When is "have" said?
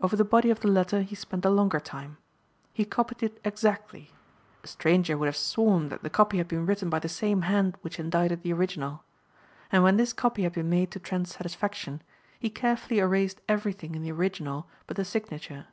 5.26-5.36